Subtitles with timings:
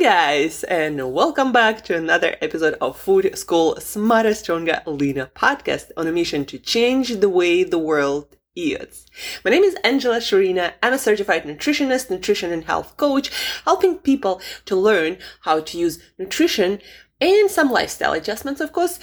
[0.00, 6.06] Guys, and welcome back to another episode of Food School Smarter, Stronger, Leaner podcast on
[6.06, 9.06] a mission to change the way the world eats.
[9.44, 10.74] My name is Angela Shurina.
[10.84, 13.32] I'm a certified nutritionist, nutrition and health coach,
[13.64, 16.80] helping people to learn how to use nutrition
[17.20, 19.00] and some lifestyle adjustments, of course,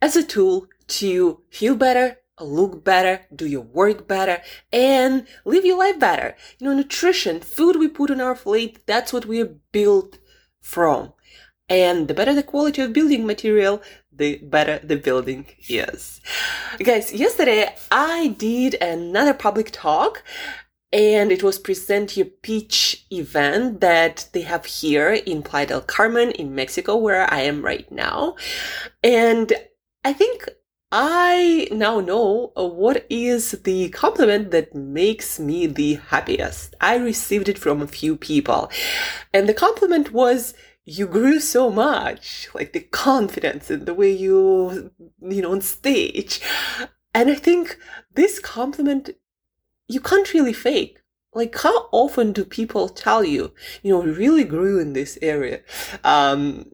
[0.00, 4.40] as a tool to feel better, look better, do your work better,
[4.72, 6.36] and live your life better.
[6.60, 10.18] You know, nutrition, food we put on our plate, that's what we're built
[10.66, 11.12] from.
[11.68, 16.20] And the better the quality of building material, the better the building is.
[16.78, 20.22] Guys, yesterday I did another public talk
[20.92, 26.30] and it was present your pitch event that they have here in Playa del Carmen
[26.32, 28.36] in Mexico, where I am right now.
[29.02, 29.52] And
[30.04, 30.48] I think
[30.92, 36.74] I now know uh, what is the compliment that makes me the happiest.
[36.80, 38.70] I received it from a few people.
[39.34, 40.54] And the compliment was,
[40.84, 46.40] you grew so much, like the confidence and the way you, you know, on stage.
[47.12, 47.76] And I think
[48.14, 49.10] this compliment,
[49.88, 51.02] you can't really fake.
[51.34, 55.60] Like, how often do people tell you, you know, you really grew in this area?
[56.04, 56.70] Um,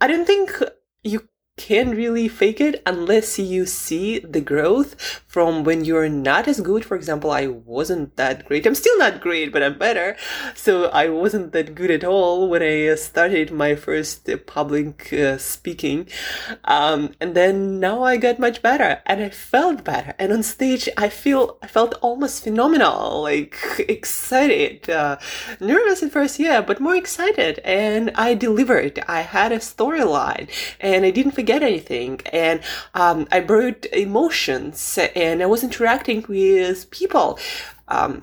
[0.00, 0.52] I don't think
[1.02, 1.29] you
[1.60, 4.96] can really fake it unless you see the growth
[5.30, 6.84] from when you're not as good.
[6.84, 8.66] For example, I wasn't that great.
[8.66, 10.16] I'm still not great, but I'm better.
[10.56, 16.08] So I wasn't that good at all when I started my first public uh, speaking.
[16.64, 20.14] Um, and then now I got much better and I felt better.
[20.18, 23.56] And on stage, I feel, I felt almost phenomenal, like
[23.88, 25.18] excited, uh,
[25.60, 27.60] nervous at first, yeah, but more excited.
[27.60, 28.98] And I delivered.
[29.06, 30.48] I had a storyline
[30.80, 32.20] and I didn't forget anything.
[32.32, 32.62] And
[32.94, 37.38] um, I brought emotions and I was interacting with people.
[37.88, 38.20] Um,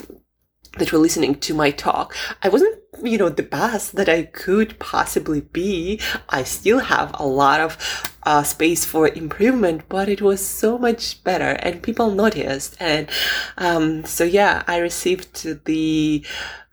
[0.77, 2.15] that were listening to my talk.
[2.43, 5.99] I wasn't, you know, the best that I could possibly be.
[6.29, 11.23] I still have a lot of uh, space for improvement, but it was so much
[11.23, 12.77] better and people noticed.
[12.79, 13.09] And
[13.57, 16.23] um, so, yeah, I received the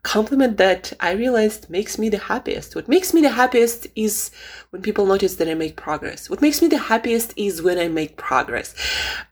[0.05, 2.77] compliment that I realized makes me the happiest.
[2.77, 4.31] What makes me the happiest is
[4.71, 6.31] when people notice that I make progress.
[6.31, 8.75] What makes me the happiest is when I make progress.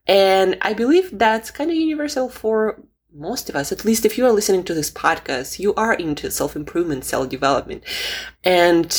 [0.07, 2.83] And I believe that's kind of universal for
[3.15, 6.31] most of us, at least if you are listening to this podcast, you are into
[6.31, 7.85] self improvement, self development.
[8.43, 8.91] And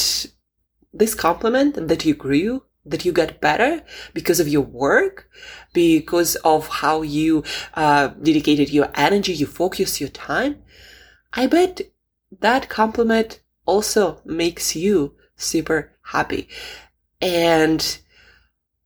[0.93, 3.81] this compliment that you grew, that you got better
[4.13, 5.29] because of your work,
[5.73, 10.61] because of how you uh, dedicated your energy, you focus your time,
[11.33, 11.81] I bet
[12.39, 16.47] that compliment also makes you super happy.
[17.21, 17.99] And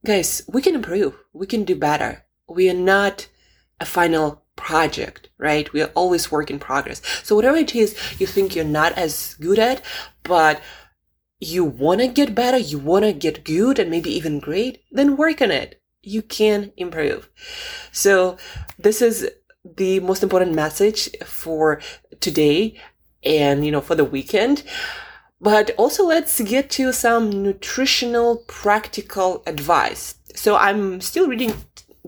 [0.06, 1.16] guys, we can improve.
[1.34, 2.26] We can do better.
[2.48, 3.28] We are not
[3.80, 5.72] a final project, right?
[5.74, 7.02] We are always work in progress.
[7.24, 9.82] So whatever it is you think you're not as good at,
[10.24, 10.62] but
[11.40, 15.18] you want to get better, you want to get good and maybe even great, then
[15.18, 15.82] work on it.
[16.02, 17.30] You can improve.
[17.92, 18.38] So
[18.80, 19.30] this is
[19.76, 21.82] the most important message for
[22.20, 22.80] today
[23.24, 24.64] and, you know, for the weekend.
[25.40, 30.16] But also let's get to some nutritional practical advice.
[30.34, 31.54] So I'm still reading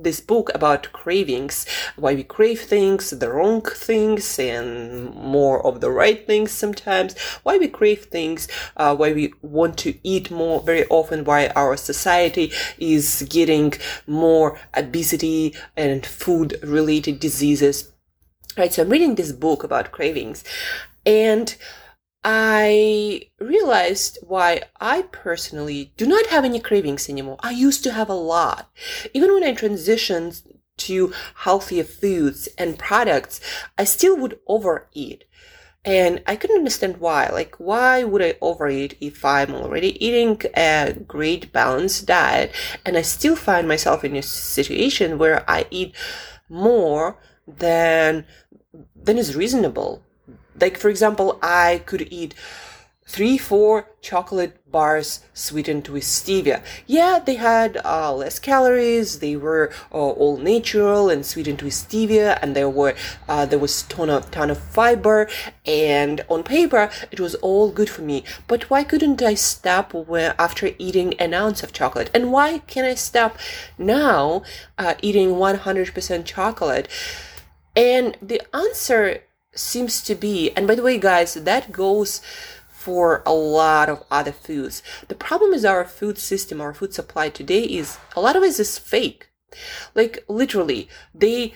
[0.03, 1.65] this book about cravings,
[1.95, 7.57] why we crave things, the wrong things, and more of the right things sometimes, why
[7.57, 12.51] we crave things, uh, why we want to eat more very often, why our society
[12.77, 13.73] is getting
[14.07, 17.91] more obesity and food related diseases.
[18.57, 20.43] Right, so I'm reading this book about cravings
[21.05, 21.55] and
[22.23, 27.37] I realized why I personally do not have any cravings anymore.
[27.39, 28.69] I used to have a lot.
[29.13, 30.41] Even when I transitioned
[30.77, 33.39] to healthier foods and products,
[33.77, 35.23] I still would overeat.
[35.85, 37.29] And I couldn't understand why.
[37.29, 42.53] Like, why would I overeat if I'm already eating a great balanced diet
[42.85, 45.95] and I still find myself in a situation where I eat
[46.49, 48.25] more than
[48.95, 50.03] than is reasonable
[50.61, 52.33] like for example, I could eat
[53.09, 56.61] three, four chocolate bars sweetened with stevia.
[56.85, 59.17] Yeah, they had uh, less calories.
[59.17, 62.93] They were uh, all natural and sweetened with stevia, and there were
[63.27, 65.27] uh, there was ton of ton of fiber.
[65.65, 68.23] And on paper, it was all good for me.
[68.47, 69.95] But why couldn't I stop
[70.37, 72.11] after eating an ounce of chocolate?
[72.13, 73.37] And why can I stop
[73.79, 74.43] now
[74.77, 76.87] uh, eating 100% chocolate?
[77.75, 79.23] And the answer
[79.53, 82.21] seems to be, and by the way, guys, that goes
[82.67, 84.81] for a lot of other foods.
[85.07, 88.59] The problem is our food system, our food supply today is a lot of it
[88.59, 89.29] is fake.
[89.95, 91.53] Like literally, they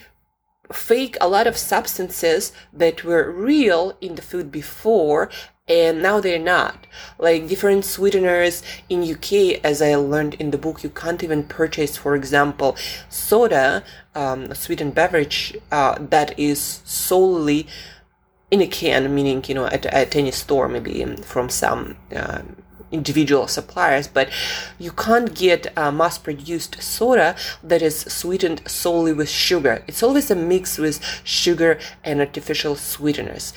[0.72, 5.30] fake a lot of substances that were real in the food before
[5.66, 6.86] and now they're not.
[7.18, 9.32] Like different sweeteners in uk
[9.64, 12.76] as i learned in the book you can't even purchase for example
[13.08, 13.82] soda
[14.14, 17.66] um, a sweetened beverage uh, that is solely
[18.50, 22.42] in a can meaning you know at, at any store maybe from some uh,
[22.92, 24.28] individual suppliers, but
[24.78, 29.84] you can't get a mass produced soda that is sweetened solely with sugar.
[29.86, 33.52] It's always a mix with sugar and artificial sweeteners.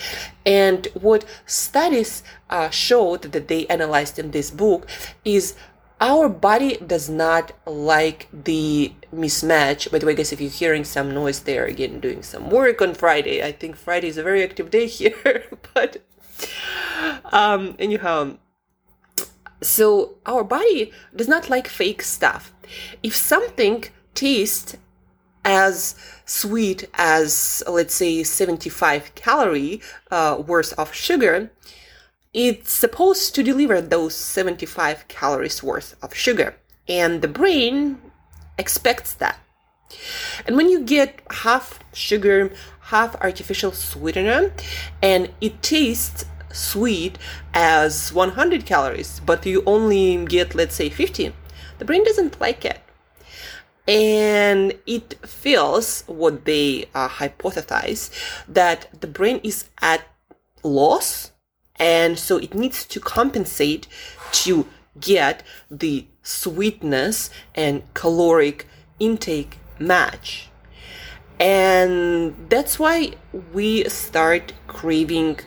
[0.45, 4.87] And what studies uh, showed that they analyzed in this book
[5.25, 5.55] is
[5.99, 9.91] our body does not like the mismatch.
[9.91, 12.93] By the way, guys, if you're hearing some noise there, again, doing some work on
[12.93, 13.43] Friday.
[13.43, 15.97] I think Friday is a very active day here, but
[17.31, 18.37] um, anyhow,
[19.61, 22.53] so our body does not like fake stuff.
[23.01, 24.75] If something tastes
[25.45, 25.95] as
[26.25, 29.81] sweet as let's say 75 calorie
[30.11, 31.51] uh, worth of sugar,
[32.33, 36.55] it's supposed to deliver those 75 calories worth of sugar,
[36.87, 37.97] and the brain
[38.57, 39.39] expects that.
[40.45, 42.51] And when you get half sugar,
[42.81, 44.51] half artificial sweetener,
[45.01, 46.25] and it tastes
[46.57, 47.17] sweet
[47.53, 51.33] as 100 calories, but you only get, let's say, 50,
[51.77, 52.81] the brain doesn't like it.
[53.87, 58.09] And it feels what they uh, hypothesize
[58.47, 60.03] that the brain is at
[60.63, 61.31] loss,
[61.77, 63.87] and so it needs to compensate
[64.31, 64.67] to
[64.99, 68.67] get the sweetness and caloric
[68.99, 70.49] intake match.
[71.39, 73.13] And that's why
[73.53, 75.39] we start craving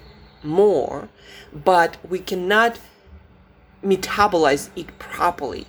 [0.42, 1.08] more,
[1.52, 2.78] but we cannot
[3.82, 5.66] metabolize it properly.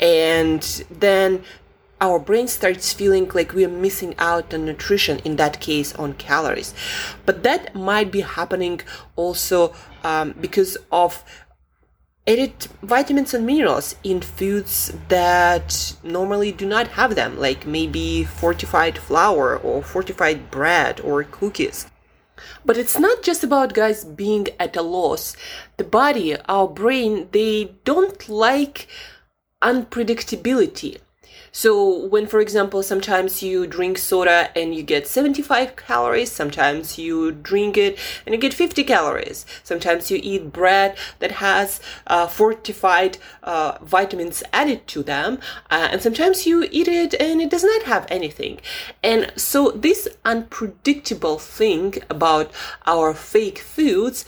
[0.00, 1.44] And then
[2.00, 6.14] our brain starts feeling like we are missing out on nutrition, in that case, on
[6.14, 6.74] calories.
[7.24, 8.80] But that might be happening
[9.16, 11.24] also um, because of
[12.26, 18.98] added vitamins and minerals in foods that normally do not have them, like maybe fortified
[18.98, 21.86] flour or fortified bread or cookies.
[22.64, 25.36] But it's not just about guys being at a loss.
[25.76, 28.88] The body, our brain, they don't like
[29.62, 30.98] unpredictability.
[31.56, 37.30] So when, for example, sometimes you drink soda and you get 75 calories, sometimes you
[37.30, 37.96] drink it
[38.26, 39.46] and you get 50 calories.
[39.62, 45.38] Sometimes you eat bread that has uh, fortified uh, vitamins added to them,
[45.70, 48.58] uh, and sometimes you eat it and it does not have anything.
[49.04, 52.50] And so this unpredictable thing about
[52.84, 54.24] our fake foods,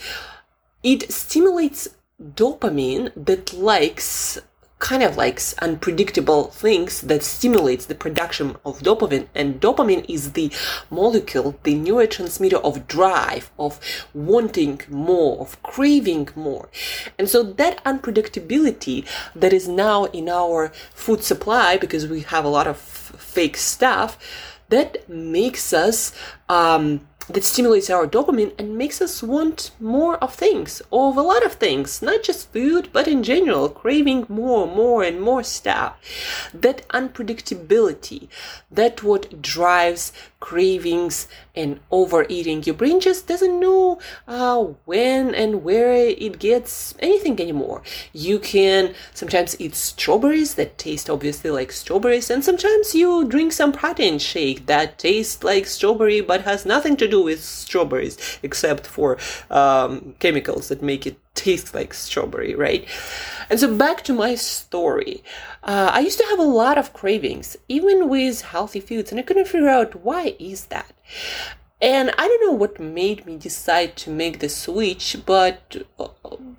[0.81, 1.89] it stimulates
[2.21, 4.39] dopamine that likes
[4.79, 10.51] kind of like unpredictable things that stimulates the production of dopamine and dopamine is the
[10.89, 13.79] molecule the neurotransmitter of drive of
[14.13, 16.69] wanting more of craving more.
[17.17, 22.49] And so that unpredictability that is now in our food supply because we have a
[22.49, 24.17] lot of fake stuff
[24.69, 26.13] that makes us
[26.49, 31.45] um, that stimulates our dopamine and makes us want more of things, of a lot
[31.45, 35.97] of things, not just food, but in general, craving more, more, and more stuff.
[36.53, 38.29] That unpredictability,
[38.71, 42.63] that what drives cravings and overeating.
[42.63, 47.81] Your brain just doesn't know uh, when and where it gets anything anymore.
[48.13, 53.71] You can sometimes eat strawberries that taste obviously like strawberries, and sometimes you drink some
[53.71, 59.17] protein shake that tastes like strawberry but has nothing to do with strawberries except for
[59.49, 62.87] um, chemicals that make it taste like strawberry, right?
[63.49, 65.23] And so back to my story.
[65.63, 69.23] Uh, I used to have a lot of cravings, even with healthy foods, and I
[69.23, 70.93] couldn't figure out why is that.
[71.79, 76.07] And I don't know what made me decide to make the switch, but uh,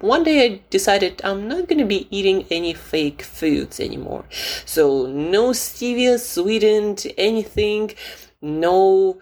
[0.00, 4.24] one day I decided I'm not to be eating any fake foods anymore.
[4.64, 7.94] So no stevia, sweetened anything,
[8.40, 9.18] no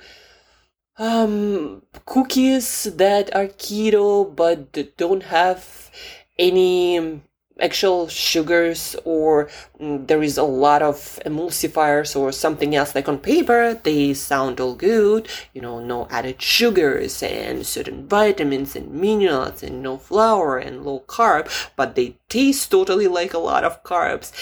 [0.98, 5.90] um cookies that are keto but don't have
[6.38, 7.20] any
[7.60, 9.48] actual sugars or
[9.80, 14.60] mm, there is a lot of emulsifiers or something else like on paper they sound
[14.60, 20.58] all good you know no added sugars and certain vitamins and minerals and no flour
[20.58, 24.32] and low carb but they taste totally like a lot of carbs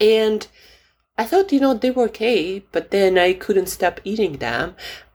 [0.00, 0.46] and
[1.18, 4.74] I thought, you know, they were okay, but then I couldn't stop eating them.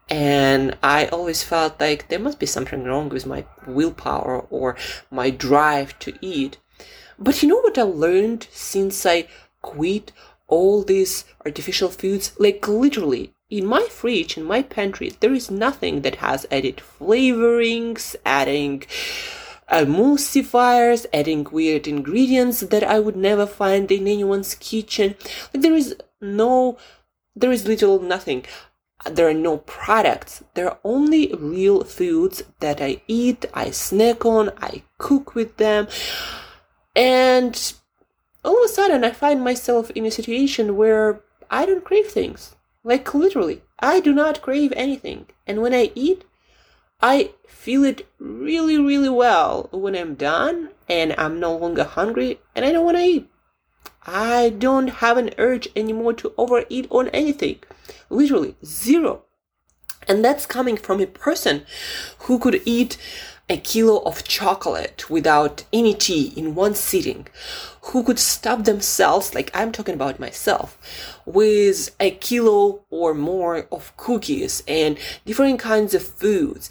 [0.09, 4.77] And I always felt like there must be something wrong with my willpower or
[5.11, 6.57] my drive to eat.
[7.19, 9.27] But you know what I learned since I
[9.61, 10.11] quit
[10.47, 12.31] all these artificial foods?
[12.39, 18.15] Like literally, in my fridge, in my pantry, there is nothing that has added flavorings,
[18.25, 18.83] adding
[19.69, 25.15] uh, emulsifiers, adding weird ingredients that I would never find in anyone's kitchen.
[25.53, 26.77] Like there is no,
[27.35, 28.45] there is little nothing.
[29.09, 30.43] There are no products.
[30.53, 35.87] There are only real foods that I eat, I snack on, I cook with them.
[36.95, 37.73] And
[38.43, 42.55] all of a sudden I find myself in a situation where I don't crave things.
[42.83, 45.27] Like literally, I do not crave anything.
[45.45, 46.23] And when I eat,
[47.01, 52.65] I feel it really, really well when I'm done and I'm no longer hungry and
[52.65, 53.29] I don't want to eat.
[54.07, 57.59] I don't have an urge anymore to overeat on anything.
[58.09, 59.23] Literally, zero.
[60.07, 61.65] And that's coming from a person
[62.19, 62.97] who could eat
[63.49, 67.27] a kilo of chocolate without any tea in one sitting,
[67.81, 70.77] who could stop themselves, like I'm talking about myself,
[71.25, 76.69] with a kilo or more of cookies and different kinds of foods.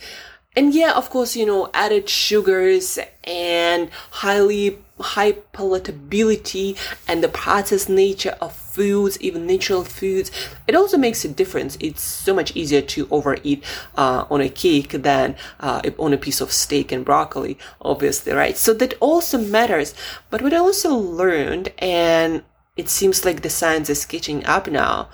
[0.56, 7.90] And yeah, of course, you know, added sugars and highly high palatability and the processed
[7.90, 10.30] nature of foods, even natural foods,
[10.66, 11.76] it also makes a difference.
[11.78, 13.62] It's so much easier to overeat
[13.96, 18.56] uh, on a cake than uh, on a piece of steak and broccoli, obviously, right?
[18.56, 19.94] So that also matters.
[20.30, 22.42] But what I also learned, and
[22.76, 25.10] it seems like the science is catching up now,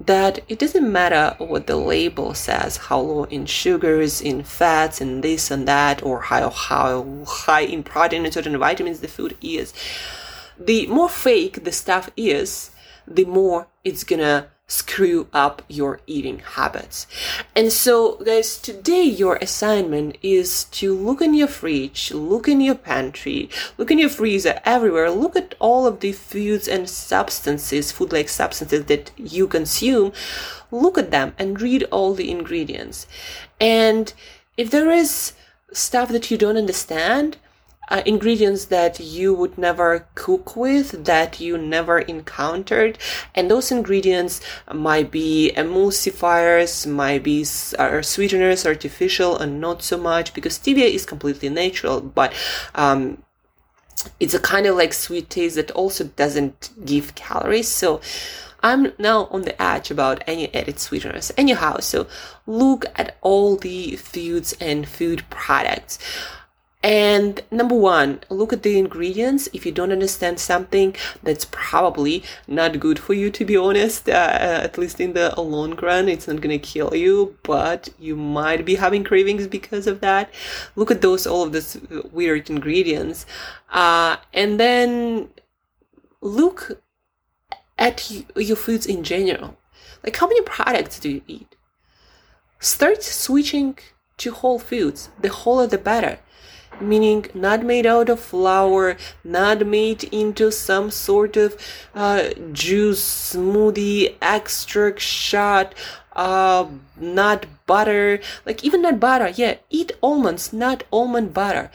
[0.00, 5.22] that it doesn't matter what the label says, how low in sugars, in fats, and
[5.22, 9.74] this and that, or how, how high in protein and certain vitamins the food is.
[10.58, 12.70] The more fake the stuff is,
[13.06, 17.06] the more it's gonna screw up your eating habits.
[17.56, 22.76] And so, guys, today your assignment is to look in your fridge, look in your
[22.76, 25.10] pantry, look in your freezer, everywhere.
[25.10, 30.12] Look at all of the foods and substances, food like substances that you consume.
[30.70, 33.08] Look at them and read all the ingredients.
[33.60, 34.12] And
[34.56, 35.32] if there is
[35.72, 37.38] stuff that you don't understand,
[37.90, 42.98] uh, ingredients that you would never cook with, that you never encountered.
[43.34, 44.40] And those ingredients
[44.72, 47.44] might be emulsifiers, might be
[47.78, 52.32] uh, sweeteners, artificial, and not so much because stevia is completely natural, but
[52.74, 53.22] um,
[54.18, 57.68] it's a kind of like sweet taste that also doesn't give calories.
[57.68, 58.00] So
[58.62, 61.32] I'm now on the edge about any added sweeteners.
[61.36, 62.06] Anyhow, so
[62.46, 65.98] look at all the foods and food products.
[66.82, 69.50] And number one, look at the ingredients.
[69.52, 74.08] If you don't understand something, that's probably not good for you, to be honest.
[74.08, 78.64] Uh, at least in the long run, it's not gonna kill you, but you might
[78.64, 80.32] be having cravings because of that.
[80.74, 81.76] Look at those, all of those
[82.12, 83.26] weird ingredients.
[83.70, 85.28] Uh, and then
[86.22, 86.80] look
[87.78, 89.58] at your foods in general.
[90.02, 91.56] Like, how many products do you eat?
[92.58, 93.78] Start switching
[94.16, 95.10] to whole foods.
[95.20, 96.20] The wholer, the better
[96.80, 101.56] meaning not made out of flour, not made into some sort of
[101.94, 105.74] uh, juice, smoothie, extract shot,
[106.14, 106.66] uh,
[106.98, 109.28] not butter, like even not butter.
[109.28, 111.70] Yeah, eat almonds, not almond butter.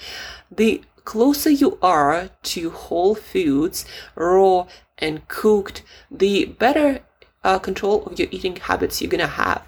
[0.51, 3.85] The closer you are to whole foods,
[4.15, 7.01] raw and cooked, the better
[7.43, 9.63] uh, control of your eating habits you're gonna have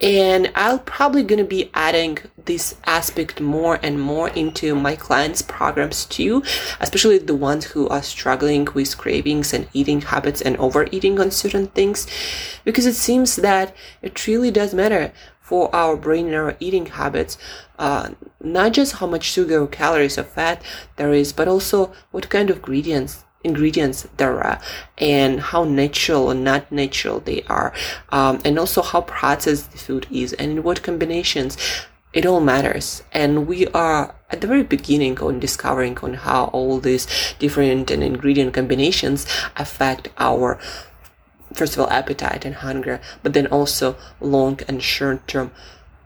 [0.00, 6.04] and I'll probably gonna be adding this aspect more and more into my clients' programs
[6.06, 6.42] too,
[6.80, 11.68] especially the ones who are struggling with cravings and eating habits and overeating on certain
[11.68, 12.06] things,
[12.64, 17.36] because it seems that it really does matter for our brain and our eating habits,
[17.78, 20.62] uh, not just how much sugar or calories or fat
[20.96, 24.60] there is, but also what kind of ingredients ingredients there are
[24.98, 27.72] and how natural or not natural they are
[28.10, 31.56] um, and also how processed the food is and in what combinations.
[32.12, 33.02] It all matters.
[33.12, 37.06] And we are at the very beginning on discovering on how all these
[37.38, 40.58] different and ingredient combinations affect our
[41.54, 45.52] first of all appetite and hunger but then also long and short term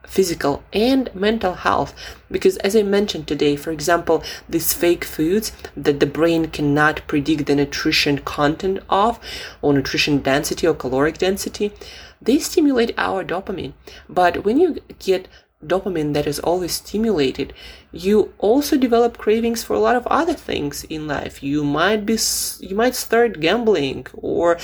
[0.07, 1.95] physical and mental health.
[2.31, 7.47] Because as i mentioned today for example these fake foods that the brain cannot predict
[7.47, 9.21] the nutrition content of
[9.63, 11.73] or nutrition density or caloric density
[12.21, 13.75] they stimulate our dopamine.
[14.09, 15.29] But when you get
[15.65, 17.53] dopamine that is always stimulated
[17.91, 21.43] you also develop cravings for a lot of other things in life.
[21.43, 22.19] You might be
[22.61, 24.59] you might start gambling or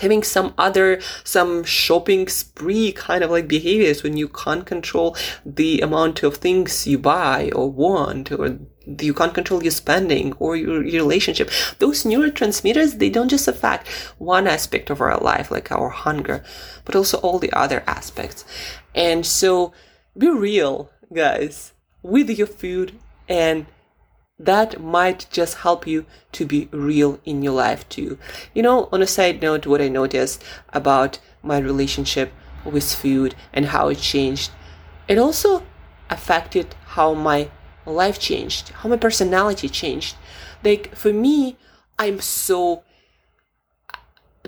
[0.00, 5.80] having some other some shopping spree kind of like behaviors when you can't control the
[5.80, 8.58] amount of things you buy or want or
[9.00, 11.50] you can't control your spending or your, your relationship.
[11.78, 13.88] Those neurotransmitters they don't just affect
[14.18, 16.44] one aspect of our life like our hunger
[16.84, 18.44] but also all the other aspects.
[18.94, 19.72] And so
[20.16, 22.92] be real guys with your food
[23.28, 23.66] And
[24.38, 28.18] that might just help you to be real in your life too.
[28.54, 32.32] You know, on a side note, what I noticed about my relationship
[32.64, 34.50] with food and how it changed,
[35.08, 35.62] it also
[36.10, 37.50] affected how my
[37.86, 40.16] life changed, how my personality changed.
[40.62, 41.56] Like for me,
[41.98, 42.82] I'm so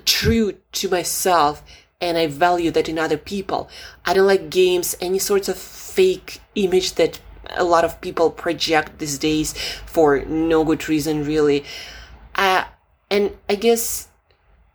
[0.04, 1.62] true to myself
[2.00, 3.68] and I value that in other people.
[4.04, 8.98] I don't like games, any sorts of fake image that a lot of people project
[8.98, 9.52] these days
[9.86, 11.64] for no good reason, really.
[12.34, 12.64] Uh,
[13.10, 14.08] and I guess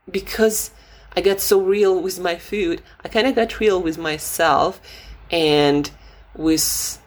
[0.09, 0.71] because
[1.15, 4.81] I got so real with my food, I kind of got real with myself
[5.31, 5.89] and
[6.35, 6.99] with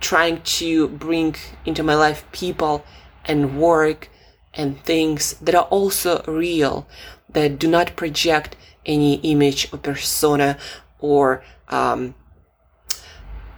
[0.00, 1.34] trying to bring
[1.66, 2.84] into my life people
[3.24, 4.08] and work
[4.54, 6.86] and things that are also real,
[7.28, 10.56] that do not project any image or persona
[10.98, 12.14] or, um,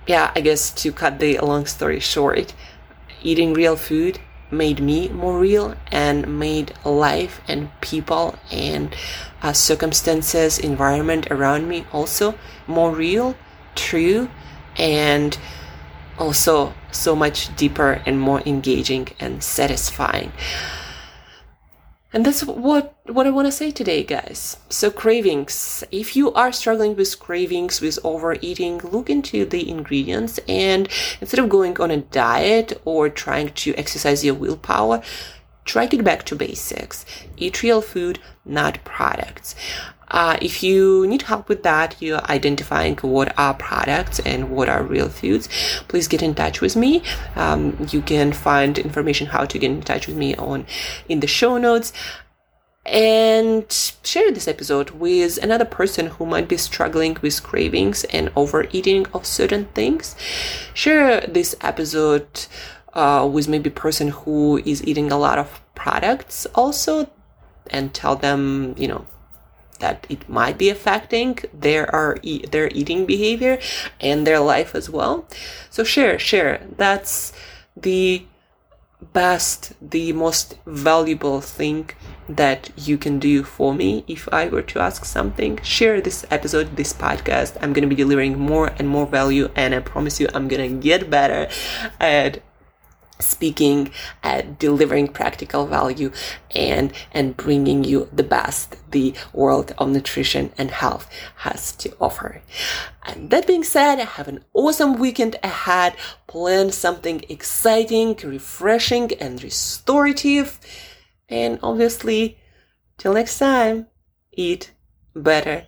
[0.06, 2.54] yeah, I guess to cut the long story short,
[3.22, 4.18] eating real food
[4.50, 8.94] made me more real and made life and people and
[9.42, 12.34] uh, circumstances, environment around me also
[12.66, 13.34] more real,
[13.74, 14.28] true,
[14.76, 15.38] and
[16.18, 20.32] also so much deeper and more engaging and satisfying.
[22.12, 24.56] And that's what, what I want to say today, guys.
[24.68, 25.84] So cravings.
[25.90, 30.88] If you are struggling with cravings, with overeating, look into the ingredients and
[31.20, 35.02] instead of going on a diet or trying to exercise your willpower,
[35.64, 37.04] try to get back to basics.
[37.36, 39.54] Eat real food, not products.
[40.12, 44.82] Uh, if you need help with that, you're identifying what are products and what are
[44.82, 45.48] real foods,
[45.88, 47.02] please get in touch with me.
[47.34, 50.66] Um, you can find information how to get in touch with me on
[51.08, 51.94] in the show notes
[52.84, 53.70] and
[54.02, 59.24] share this episode with another person who might be struggling with cravings and overeating of
[59.24, 60.16] certain things.
[60.74, 62.46] Share this episode
[62.92, 67.08] uh, with maybe person who is eating a lot of products also
[67.70, 69.06] and tell them, you know,
[69.78, 72.16] that it might be affecting their are
[72.50, 73.58] their eating behavior
[74.00, 75.26] and their life as well.
[75.70, 76.62] So share, share.
[76.76, 77.32] That's
[77.76, 78.24] the
[79.12, 81.90] best, the most valuable thing
[82.28, 85.60] that you can do for me if I were to ask something.
[85.62, 87.56] Share this episode, this podcast.
[87.60, 90.70] I'm going to be delivering more and more value, and I promise you, I'm going
[90.70, 91.48] to get better
[92.00, 92.42] at
[93.22, 93.90] speaking
[94.22, 96.12] at delivering practical value
[96.54, 102.42] and and bringing you the best the world of nutrition and health has to offer.
[103.04, 105.96] And that being said have an awesome weekend ahead.
[106.26, 110.60] Plan something exciting refreshing and restorative.
[111.28, 112.38] And obviously
[112.98, 113.86] till next time
[114.32, 114.72] eat
[115.14, 115.66] better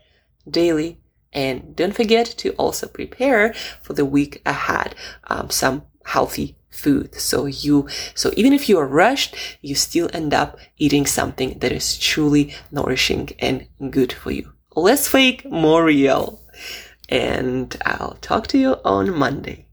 [0.49, 1.01] daily.
[1.33, 7.15] And don't forget to also prepare for the week ahead um, some healthy food.
[7.15, 11.73] So you, so even if you are rushed, you still end up eating something that
[11.73, 14.53] is truly nourishing and good for you.
[14.75, 16.41] Less fake, more real.
[17.09, 19.64] And I'll talk to you on Monday.